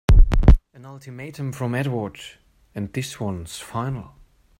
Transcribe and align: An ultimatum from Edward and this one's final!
An 0.73 0.83
ultimatum 0.83 1.51
from 1.51 1.75
Edward 1.75 2.19
and 2.73 2.91
this 2.91 3.19
one's 3.19 3.59
final! 3.59 4.15